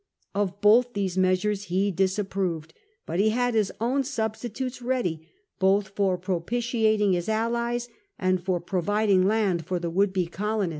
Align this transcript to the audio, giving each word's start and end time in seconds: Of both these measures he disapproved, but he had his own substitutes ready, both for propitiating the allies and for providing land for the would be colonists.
Of 0.33 0.61
both 0.61 0.93
these 0.93 1.15
measures 1.15 1.65
he 1.65 1.91
disapproved, 1.91 2.73
but 3.05 3.19
he 3.19 3.29
had 3.29 3.53
his 3.53 3.71
own 3.79 4.03
substitutes 4.03 4.81
ready, 4.81 5.29
both 5.59 5.89
for 5.89 6.17
propitiating 6.17 7.11
the 7.11 7.31
allies 7.31 7.87
and 8.17 8.41
for 8.43 8.59
providing 8.59 9.27
land 9.27 9.67
for 9.67 9.77
the 9.79 9.91
would 9.91 10.11
be 10.11 10.25
colonists. 10.25 10.69